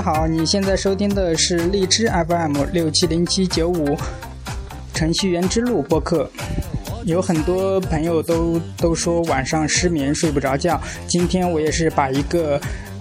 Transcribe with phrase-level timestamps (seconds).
[0.00, 3.94] 家好，你现在收听的是荔枝 FM 六七零七九五
[4.94, 6.30] 程序员之路播客。
[7.04, 12.58] 有很多朋友都都说晚上失眠睡不着觉，今天我也是把一个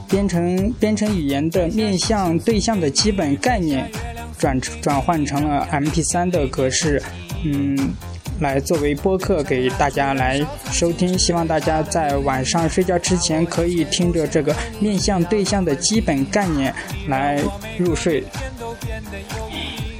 [0.09, 3.89] 编程编程语言的面向对象的基本概念
[4.37, 7.01] 转转换成了 MP3 的格式，
[7.45, 7.93] 嗯。
[8.39, 10.39] 来作为播客给大家来
[10.71, 16.73] 收听，希望大家在晚上睡觉之前可以听着这个面向对象的基本概念
[17.07, 17.41] 来
[17.77, 18.23] 入睡。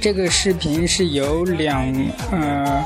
[0.00, 1.92] 这个视频是由两
[2.30, 2.82] 呃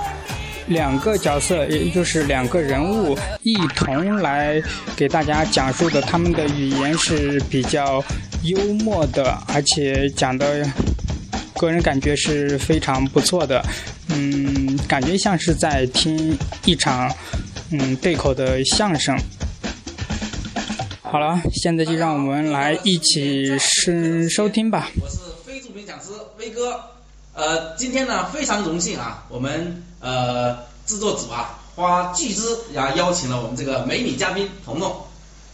[0.66, 4.60] 两个角色，也就是两个人物一同来
[4.96, 8.02] 给大家讲述的，他们的语言是比较
[8.42, 10.66] 幽默的，而且讲的
[11.56, 13.64] 个人感觉是非常不错的。
[14.14, 17.12] 嗯，感觉像是在听一场
[17.72, 19.16] 嗯对口的相声。
[21.02, 23.92] 好了，现在就让我们来一起收
[24.28, 24.88] 收听吧。
[25.00, 26.80] 我是非著名讲师威哥，
[27.34, 34.94] 呃，今天呢非常荣幸啊，我们呃制作组啊花巨资呀邀请了我们这个美女嘉宾彤彤。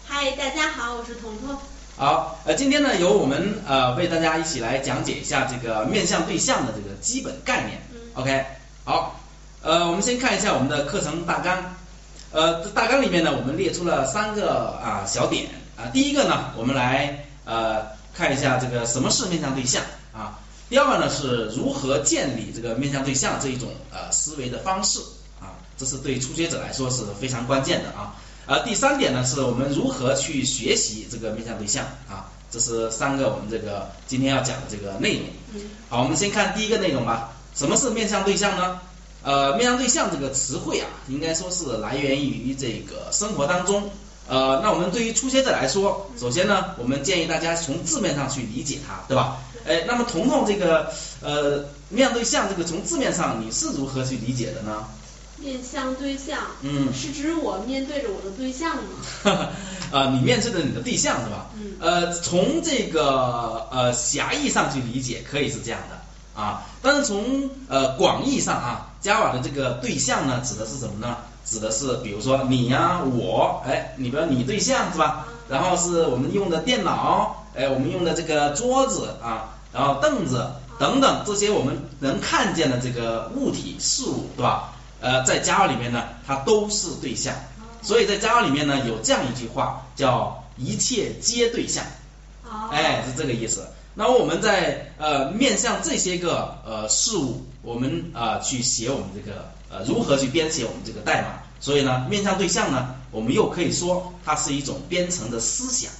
[0.06, 1.56] 嗨，大家好，我是彤彤。
[1.97, 7.80] 好，呃，今天呢由我们呃为大家一起来讲解一下这个面向对象的这个基本概念。
[8.14, 8.44] OK，
[8.84, 9.20] 好，
[9.62, 11.77] 呃，我们先看一下我们的课程大纲，
[12.33, 15.47] 呃，大纲里面呢，我们列出了三个啊小点。
[15.77, 19.80] 啊，第一个呢，我们来呃看一下这个什么是面向对象。
[20.12, 24.98] 啊，第二个呢是如何建立这个面向对象这一种呃思维的方式。
[25.41, 31.84] 啊，这是对初学者来说是非常关键的啊，呃，第三点呢是我们如何去学习这个面向对象。
[32.08, 35.27] 啊，这是三个我们这个今天要讲的这个内容。
[35.89, 37.33] 好，我们先看第一个内容吧。
[37.55, 38.81] 什么是面向对象呢？
[39.23, 43.91] 呃，面向对象这个词汇啊，应该说是来源于这个生活当中。
[44.29, 49.39] 呃，那我们对于初学者来说，首先呢，我们建议大家从字面上去理解它，对吧？
[49.67, 54.86] 哎，那么彤彤这个呃面向对象这个从字面上你是如何去理解的呢？
[55.36, 59.48] 面向对象，嗯，是指我面对着我的对象吗？
[59.92, 61.51] 啊，你面对着你的对象是吧？
[61.61, 61.73] 嗯。
[61.80, 66.01] 呃，从这个呃狭义上去理解，可以是这样的。
[66.35, 71.17] 啊，但是从呃广义上啊，Java 的这个对象呢，指的是什么呢？
[71.45, 75.27] 指的是比如说你呀，我，哎，你比如你对象是吧？
[75.48, 80.48] 然后是我们用的电脑，哎，我们用的这个桌子啊，然后凳子
[80.79, 84.74] 等等这些我们能看见的这个物体事物，对吧？
[85.01, 87.35] 呃，在 Java 里面呢，它都是对象，
[87.83, 91.83] 所以在 Java 里面呢，有这样一句话叫一切皆对象，
[92.70, 93.67] 哎，是这个意思。
[93.95, 105.90] 那我们在呃面向这些个呃事物，我们啊去写我们这个呃如何去编写我们这个代码，所以呢面向对象呢，我们又可以说它是一种编程的思想。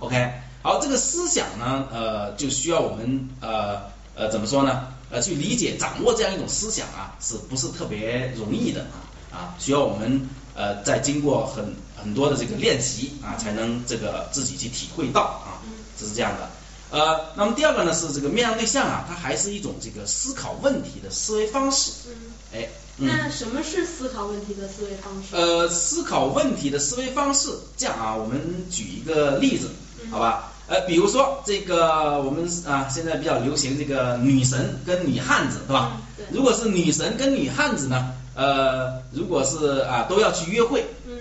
[0.00, 3.82] OK，好，这个思想呢呃就需要我们呃
[4.14, 4.88] 呃怎么说呢？
[5.10, 8.82] 呃去理解掌握这样一种思想啊，是不是特别容易的。
[8.82, 8.96] 啊
[9.30, 15.20] 啊需要我们呃在经过很很多的这个练习啊才能这个自己去体会到。
[15.22, 15.60] 啊，
[15.98, 16.48] 这是这样的。
[16.90, 21.92] 呃，那么第二个呢是这个面向对象啊，它还是一种这个思考问题的思维方式。
[22.08, 22.12] 嗯。
[22.54, 22.68] 哎。
[23.00, 25.36] 那什么是思考问题的思维方式？
[25.36, 29.68] 呃，思考问题的思维方式，这样啊，我们举一个例子，
[30.10, 30.50] 好吧？
[30.66, 36.00] 呃，比如说这个我们啊，现在比较流行这个女神跟女汉子，对吧？
[36.16, 36.26] 对。
[36.32, 40.84] 如果是女神跟女汉子呢，呃，如果是啊都要去约会。
[41.06, 41.12] 嗯。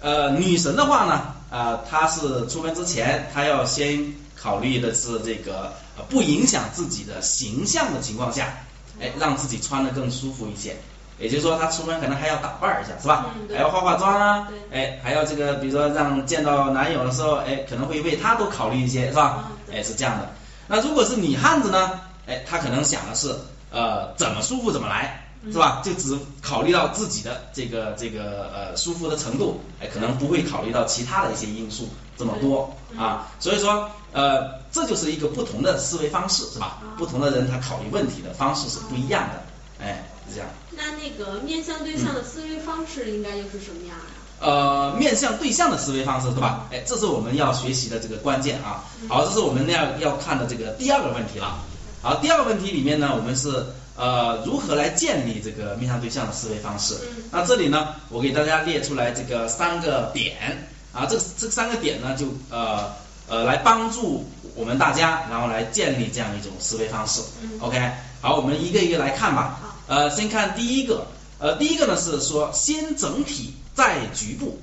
[0.00, 4.14] 呃，女神的话呢，啊，她是出门之前，她要先。
[4.40, 5.72] 考虑的是这个
[6.08, 8.54] 不影响自己的形象的情况下，
[9.00, 10.76] 哎，让自己穿的更舒服一些。
[11.18, 13.26] 也就是说，他出门可能还要打扮一下，是吧？
[13.50, 19.50] 还要化化妆啊，哎，还要这个，比如说让见到男友的时候，哎，可能会为他多考虑一些，是吧？
[19.70, 20.30] 哎，是这样的。
[20.66, 22.00] 那如果是女汉子呢？
[22.26, 23.34] 哎，她可能想的是，
[23.70, 25.26] 呃，怎么舒服怎么来。
[25.50, 25.80] 是吧？
[25.82, 31.88] 就只考虑到自己的这个这个呃舒服的程度，哎，可能不会考虑到其他的一些因素
[32.20, 33.26] 这么多啊。
[33.40, 36.78] 所以说呃，这就是一个不同的思维方式，是吧？
[36.98, 39.42] 不同的人他考虑问题的方式是不一样的，
[39.82, 40.48] 哎，是这样。
[40.76, 44.12] 那那个面向对象的思维方式应该又是什么样啊？
[44.40, 46.66] 呃，面向对象的思维方式，对吧？
[46.70, 48.84] 哎，这是我们要学习的这个关键啊。
[49.08, 51.58] 好，这是我们要要看的这个第二个问题了。
[52.02, 53.64] 好，第二个问题里面呢，我们是。
[53.96, 56.94] 呃，如何来建立这个面向对象的思维方式？
[57.30, 62.92] 那这里呢，我给大家列出来这个三个点啊，这这三个点呢，就呃
[63.28, 67.20] 呃来帮助我们大家，然后来建立这样一种思维方式。
[67.60, 69.60] OK，好，我们一个一个来看吧。
[69.86, 71.06] 呃，先看第一个，
[71.38, 74.60] 呃，第一个呢是说先整体再局部。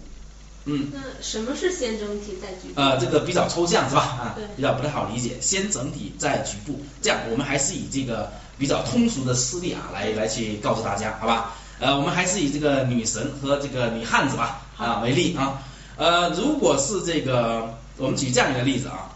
[0.65, 0.91] 嗯。
[0.93, 2.81] 那什么是先整体再局部？
[2.81, 4.01] 呃，这个比较抽象是吧？
[4.01, 4.45] 啊，对。
[4.55, 6.79] 比较不太好理解，先整体再局部。
[7.01, 11.53] 这样，我们还是以这个比较通俗的事例啊，来来去告诉大家，好吧？
[11.79, 15.61] 呃，我们还是以这个女神和这个女汉子吧啊为例啊。
[15.97, 19.09] 呃，如果是这个，我们举这样一个例子啊，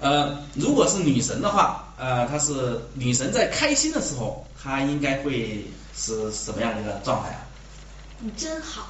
[0.00, 7.40] 呃，如果是女神的话，呃，她是女神在开心的时候，她应该会是什么样的一个状态啊？
[8.20, 8.86] 你真好，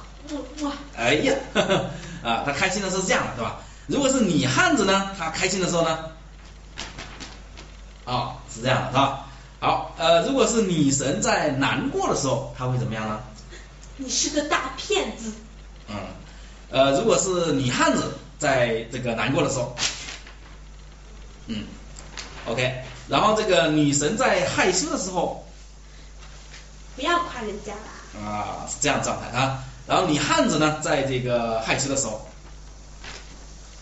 [0.61, 0.71] 哇！
[0.95, 1.33] 哎呀，
[2.23, 3.57] 啊，她开心的时候是这样的，对吧？
[3.87, 5.97] 如果是女汉子呢，她开心的时候呢，
[8.05, 9.25] 啊，是这样的，是吧？
[9.59, 13.19] 好，呃，如果是女神在难过的时候，她会怎么样呢？
[13.97, 15.33] 你是个大骗子。
[15.89, 15.95] 嗯，
[16.69, 19.75] 呃，如果是女汉子在这个难过的时候，
[21.47, 21.63] 嗯
[22.47, 25.45] ，OK，然后这个女神在害羞的时候，
[26.95, 28.21] 不要夸人家啦。
[28.23, 29.63] 啊，是这样状态啊。
[29.87, 32.27] 然后女汉子呢，在这个害羞的时候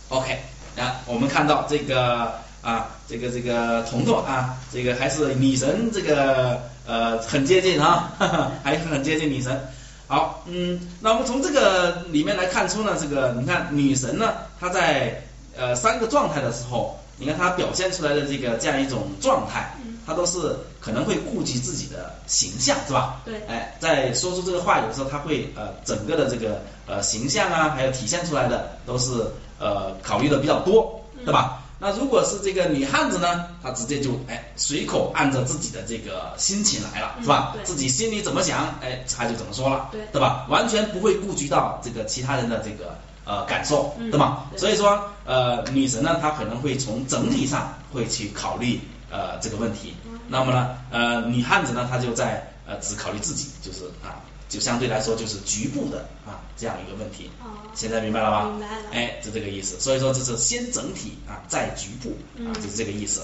[0.10, 0.40] ，OK，
[0.78, 2.46] 啊，我们看到这个。
[2.60, 8.12] 啊，这个这个彤彤啊，这个还是女神，这个呃很接近啊，
[8.62, 9.70] 还是很接近女神。
[10.08, 15.22] 好，嗯，那我们从这个里面来看出呢，这个你看女神呢，她在
[15.58, 19.76] 呃三个状态的时候，你看她表现出来的这个这样一种状态，
[20.06, 23.20] 她都是可能会顾及自己的形象，是吧？
[23.26, 23.36] 对。
[23.50, 29.12] 哎，在说出这个话有时候，她会呃整个的这个呃形象啊，还有体现出来的都是
[29.60, 31.64] 呃考虑的比较多，对吧？
[31.80, 37.56] 那如果是这个女汉子呢，她直接就哎随口按照自己的这个心情来了，是吧？
[37.64, 40.46] 自己心里怎么想，哎，她就怎么说了，对吧？
[40.50, 44.46] 完全不会顾及到这个其他人的这个呃感受，对吗？
[44.58, 48.80] 所以说呃女神呢，她可能会从整体上会去考虑
[49.12, 49.96] 呃这个问题。
[50.28, 54.18] 那么呢呃女汉子呢，她就在呃只考虑自己，就是啊。
[54.50, 57.30] 就相对来说就是局部的啊这样一个问题，
[57.76, 58.50] 现在明白了吧？
[58.50, 58.84] 明白了。
[58.92, 59.80] 哎，就这个意思。
[59.80, 63.22] 所以说这是先整体啊再局部啊，就是这个意思。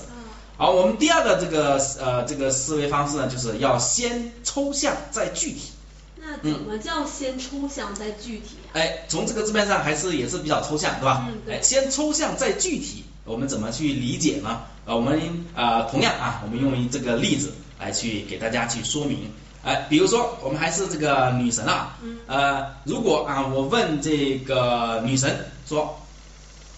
[0.58, 5.72] 好，我们第二个这个呃这个思维方式呢，就是要先抽象再具体。
[6.18, 8.56] 那怎么叫先抽象再具体？
[8.74, 11.28] 哎，从这个字面上还是也是比较抽象，对吧？
[11.28, 11.56] 嗯，对。
[11.56, 14.62] 哎，先抽象再具体，我们怎么去理解呢？
[14.86, 19.32] 啊，我们啊同样啊，我们用这个例子来去给大家去说明。
[19.64, 26.02] 哎，比如说我们还是这个女神啊，呃，如果啊我问这个女神说，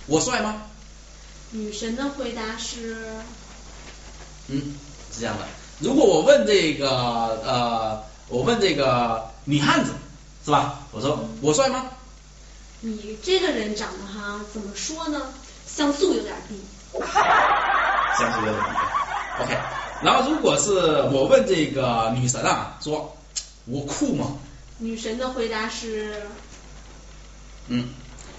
[0.05, 0.61] 我帅吗？
[1.49, 2.97] 女神的回答是，
[4.49, 4.75] 嗯，
[5.11, 5.45] 是这样的。
[5.79, 9.93] 如果我问这个呃，我问这个女汉子
[10.45, 10.79] 是吧？
[10.91, 11.85] 我说我帅吗？
[12.81, 15.21] 你这个人长得哈，怎么说呢？
[15.65, 16.55] 像素有点低。
[18.19, 18.94] 像素有点低。
[19.41, 19.57] OK。
[20.03, 20.73] 然后，如果是
[21.11, 23.15] 我问这个女神啊，说
[23.65, 24.35] 我酷吗？
[24.77, 26.21] 女神的回答是，
[27.69, 27.87] 嗯，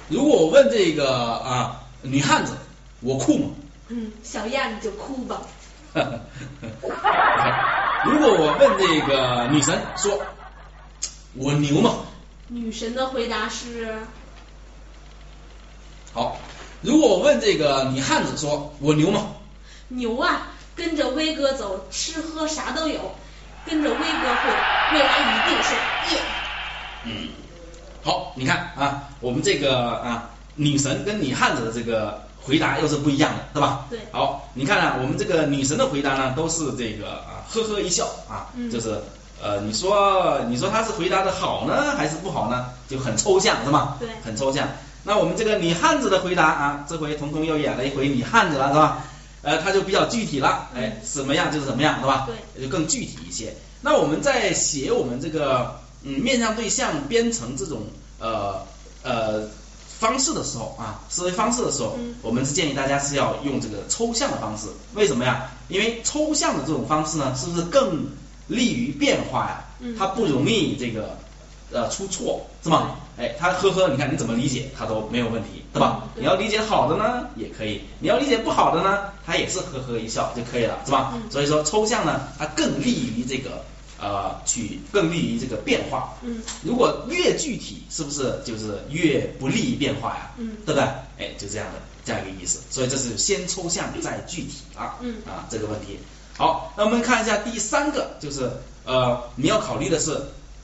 [0.08, 2.52] 如果我问这个啊女汉子，
[3.00, 3.48] 我酷吗？
[3.88, 5.40] 嗯，小燕你就哭吧。
[8.04, 10.20] 如果我问这个女神说，
[11.34, 12.00] 我牛吗？
[12.48, 13.96] 女神的回答是，
[16.12, 16.38] 好。
[16.82, 19.28] 如果我问这个女汉子说，我牛吗？
[19.88, 20.48] 牛啊。
[20.76, 23.00] 跟着威哥走，吃喝啥都有。
[23.68, 24.54] 跟着威哥混，
[24.92, 25.74] 未来一定是
[26.14, 26.20] 耶。
[27.02, 27.28] 嗯，
[28.04, 33.86] 好，你看啊，我们这个啊女神跟女汉子的这个回答又是不一样的，对吧？
[33.90, 33.98] 对。
[34.12, 39.02] 好，你看啊，我们这个女神的回答呢，都是这个啊呵呵一笑啊，就是
[39.42, 42.66] 呃你说你说她是回答的好呢，还是不好呢？
[42.88, 43.96] 就很抽象，是吗？
[43.98, 44.08] 对。
[44.24, 44.68] 很抽象。
[45.02, 48.98] 那我们这个女汉子的回答啊，这回彤彤又演了一回女汉子了，是吧？
[49.46, 52.26] 呃，它就比较具体了，哎，怎么样就是怎么样，对吧？
[52.26, 53.54] 对，就更具体一些。
[53.80, 57.82] 那我们在写我们这个嗯面向对象编程这种
[58.18, 58.66] 呃
[59.04, 59.48] 呃
[60.00, 64.66] 方式的时候啊，思维方式的时候，我们是建议大家是要用这个抽象的方式。
[64.94, 65.48] 为什么呀？
[65.68, 68.04] 因为抽象的这种方式呢，是不是更
[68.48, 69.64] 利于变化呀？
[69.96, 71.16] 它不容易这个。
[71.72, 72.94] 呃，出错是吗？
[73.18, 76.02] 哎，他呵呵，你看你怎么理解他都没有问题，对吧？
[76.16, 81.14] 你要理解好的呢，也可以；你要理解不好的呢，他也是呵呵一笑就可以了，是吧？
[81.30, 83.64] 所以说抽象呢，它更利于这个
[83.98, 86.12] 呃，去更利于这个变化。
[86.20, 86.42] 嗯。
[86.62, 90.30] 如果越具体，是不是就是越不利于变化呀？
[90.36, 90.54] 嗯。
[90.66, 90.84] 对不对？
[91.18, 92.60] 哎，就这样的这样一个意思。
[92.68, 94.96] 所以这是先抽象再具体啊。
[95.00, 95.16] 嗯。
[95.24, 95.98] 啊，这个问题。
[96.36, 98.50] 好，那我们看一下第三个，就是
[98.84, 100.20] 呃，你要考虑的是。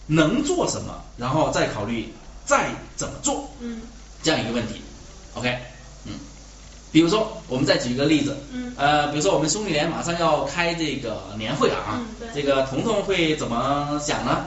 [0.09, 2.12] 能做什么，然后再考虑
[2.44, 3.82] 再怎么做，嗯，
[4.22, 4.80] 这样一个问题
[5.34, 5.58] ，OK，
[6.06, 6.12] 嗯，
[6.90, 14.44] 比如说我们再举一个例子，嗯，呃，比如说我们兄弟连马上要开这个年会了啊，嗯，这个彤彤会怎么想呢？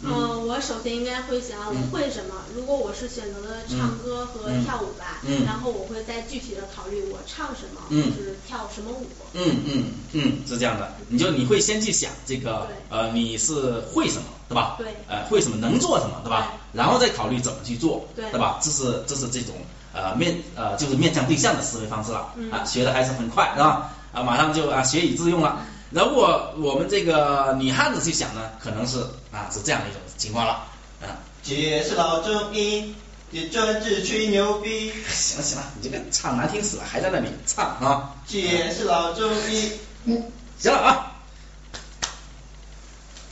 [0.00, 2.44] 嗯，我首先应该会想我会什么。
[2.54, 7.82] 如果我是选择了唱歌和跳舞吧，然后我会再具体的考虑我唱什么，
[8.16, 9.06] 就是跳什么舞。
[9.32, 10.94] 嗯嗯嗯，是这样的。
[11.08, 14.76] 你就你会先去想这个，呃，你是会什么，对吧？
[14.78, 14.94] 对。
[15.08, 16.52] 呃，会什么，能做什么，对吧？
[16.72, 18.60] 然后再考虑怎么去做，对吧？
[18.62, 19.56] 这是这是这种
[19.92, 22.32] 呃面呃就是面向对象的思维方式了。
[22.52, 23.90] 啊，学的还是很快，是吧？
[24.12, 25.60] 啊，马上就啊学以致用了。
[25.90, 28.98] 如果我们这个女汉子去想呢，可能是
[29.32, 30.52] 啊是这样的一种情况了，
[31.00, 31.16] 啊。
[31.42, 32.94] 姐是老中医，
[33.30, 34.92] 也专治吹牛逼。
[35.08, 38.14] 行了行了，你这个唱难听死了，还在那里唱啊。
[38.26, 39.72] 姐是老中医。
[40.04, 41.12] 嗯，行了啊。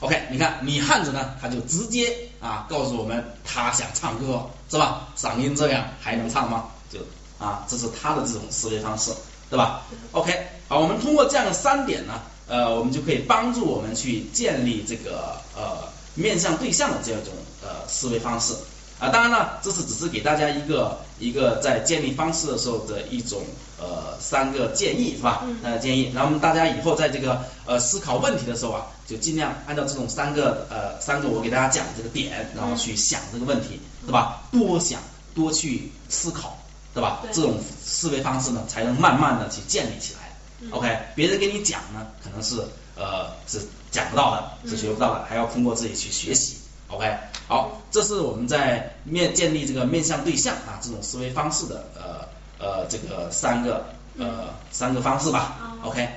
[0.00, 5.08] OK，你看女汉子呢，她就直接啊告诉我们，她想唱歌是吧？
[5.14, 6.68] 嗓音这样还能唱吗？
[6.90, 7.00] 就
[7.38, 9.12] 啊，这是她的这种思维方式，
[9.50, 9.82] 对吧
[10.12, 12.14] ？OK，好，我们通过这样的三点呢。
[12.48, 18.54] 呃，我们就可以帮助我们去建立这个呃面向对象的这样一种呃思维方式
[19.00, 19.08] 啊。
[19.08, 23.42] 当然了，这是只是给大家一个一个在建立方式的时候的一种
[23.80, 25.44] 呃三个建议是吧？
[25.62, 34.42] 呃建议，然后我们大家以后在这个呃思考问题的时候啊，就尽量按照这种三个呃三个我给大家讲这个点，然后去想这个问题，对吧？
[34.52, 35.00] 多想，
[35.34, 36.56] 多去思考，
[36.94, 37.22] 对吧？
[37.32, 40.25] 这种思维方式呢，才能慢慢的去建立起来。
[40.70, 42.56] OK，别人给你讲呢，可能是
[42.96, 43.60] 呃是
[43.90, 46.56] 讲不到的，是学不到的，还要通过自己去学习。
[46.88, 47.14] OK，
[47.46, 53.84] 好，这是我们在面建立这个面向对象啊这种思维方式的呃呃这个三个
[54.18, 55.76] 呃三个方式吧。
[55.82, 56.08] OK，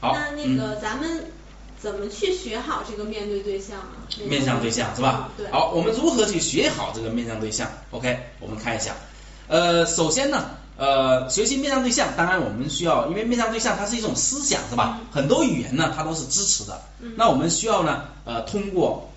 [0.00, 0.14] 好。
[0.14, 1.30] 那那个咱们
[1.78, 4.08] 怎么去学好这个面对对象啊？
[4.26, 5.28] 面向对象是吧？
[5.36, 5.50] 对。
[5.50, 8.94] 好，我们如何去学好这个面向对象？OK，我们看一下，
[9.48, 10.50] 呃，首先呢。
[10.82, 14.98] 呃，学习面向对象，当然我们需要，因为面向对象它是一种思想，是吧？
[15.12, 16.82] 很多语言呢，它都是支持的。
[17.14, 19.08] 那我们需要呢，呃，通过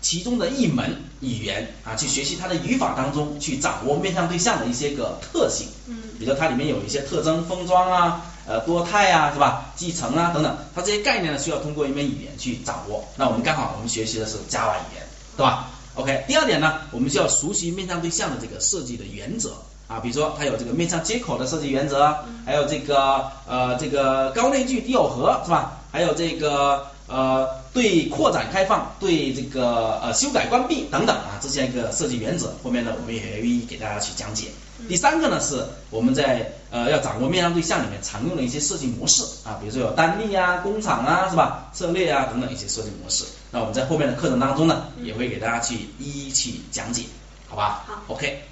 [0.00, 5.68] 其中的一门语言啊，去学习它的语法当中，去掌握面向对象的一些个特性。
[5.86, 5.96] 嗯。
[6.18, 9.66] 比如它里面有一些特征，封装啊，呃，多态啊，是吧？
[9.76, 13.04] 继承啊等等，它这些概念呢，需要通过一门语言去掌握。
[13.14, 16.24] 那我们刚好我们学习的是 Java 语言，对吧？OK。
[16.26, 19.52] 第二点呢，我们需要熟悉面向对象的这个设计的原则。
[19.88, 25.78] 啊，比如说它有这个面向接口的设计原则，还有这个呃这个高内聚低耦合是吧？
[25.92, 34.48] 还有这个呃对扩展开放、对这个呃修改关闭等等啊这些一个设计原则，后面呢我们也会一一给大家去讲解。
[34.88, 41.70] 第三个呢是我们在呃要掌握面向对象里面常用的一些设计模式啊，比如说有单例啊、工厂啊是吧？
[41.72, 43.24] 策略啊等等一些设计模式。
[43.52, 47.04] 那我们在后面的课程当中呢也会给大家去一一去讲解，
[47.48, 47.84] 好吧？
[47.86, 48.42] 好，OK。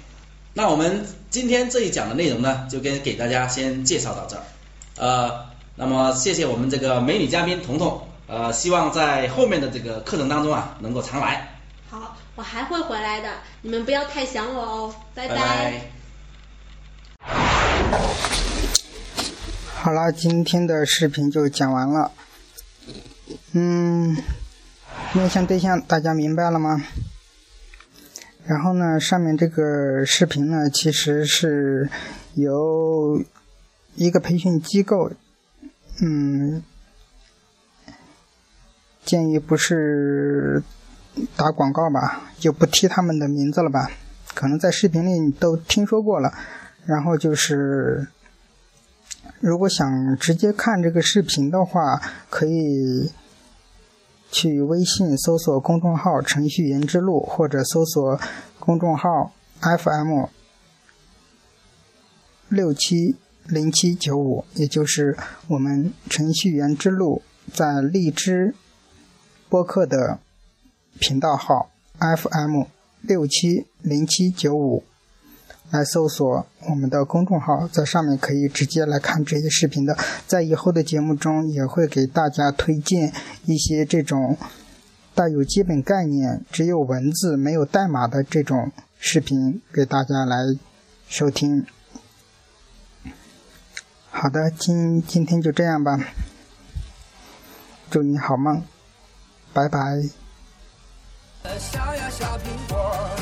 [0.57, 4.43] 那我们今天这一讲的内容呢，就跟给大家先介绍到这儿，
[4.95, 5.45] 呃，
[5.75, 11.59] 那么谢谢我们这个美女嘉宾彤彤，呃，希望在后面的这个课程当中啊，能够常来。
[11.89, 13.29] 好，我还会回来的，
[13.63, 15.91] 你们不要太想我哦，拜拜。
[19.75, 22.09] 好了，今天的视频就讲完了，
[23.51, 24.15] 嗯，
[25.11, 26.81] 面向对象大家明白了吗？
[28.45, 31.89] 然后呢，上面这个视频呢，其实是
[32.35, 33.23] 由
[33.95, 35.11] 一个培训机构，
[35.99, 36.61] 嗯，
[39.03, 40.61] 建议不是
[41.35, 43.89] 打广告吧，就不提他们的名字了吧，
[44.35, 46.31] 可能在视频里你都听说过了。
[46.85, 48.07] 然后就是，
[49.39, 51.99] 如果想直接看这个视频的话，
[52.29, 53.11] 可以。
[54.35, 58.19] 去微信搜索公众号“程序员之路”，或者搜索
[58.59, 60.25] 公众号 “FM
[62.49, 63.15] 六七
[63.45, 67.21] 零七九五”，也就是我们程序员之路
[67.53, 68.53] 在荔枝
[69.47, 70.19] 播客的
[70.99, 72.63] 频道号 “FM
[73.03, 74.83] 六七零七九五”。
[75.71, 79.97] 来搜索我们的公众号，在上面可以直接来看这些视频的。
[80.25, 83.11] 在以后的节目中，也会给大家推荐
[83.45, 84.37] 一些这种
[85.13, 90.37] 带有基本概念、只有文字没有代码的这种视频，给大家来
[91.07, 91.65] 收听。
[94.09, 95.99] 好的，今今天就这样吧，
[97.89, 98.63] 祝你好梦，
[99.51, 99.79] 拜拜。
[101.59, 103.14] 小呀小苹果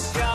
[0.00, 0.29] sky.